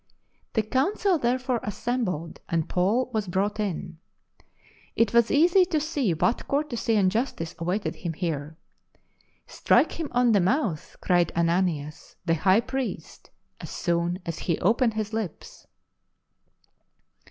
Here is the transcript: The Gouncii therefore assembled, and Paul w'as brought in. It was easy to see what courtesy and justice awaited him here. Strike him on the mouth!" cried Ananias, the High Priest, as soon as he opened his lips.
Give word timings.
The 0.53 0.63
Gouncii 0.63 1.21
therefore 1.21 1.59
assembled, 1.61 2.39
and 2.49 2.67
Paul 2.67 3.11
w'as 3.13 3.27
brought 3.27 3.59
in. 3.59 3.99
It 4.95 5.13
was 5.13 5.29
easy 5.29 5.63
to 5.65 5.79
see 5.79 6.15
what 6.15 6.47
courtesy 6.47 6.95
and 6.95 7.11
justice 7.11 7.53
awaited 7.59 7.97
him 7.97 8.13
here. 8.13 8.57
Strike 9.45 9.99
him 9.99 10.07
on 10.11 10.31
the 10.31 10.41
mouth!" 10.41 10.97
cried 11.01 11.31
Ananias, 11.35 12.15
the 12.25 12.33
High 12.33 12.61
Priest, 12.61 13.29
as 13.59 13.69
soon 13.69 14.17
as 14.25 14.39
he 14.39 14.57
opened 14.59 14.95
his 14.95 15.13
lips. 15.13 15.67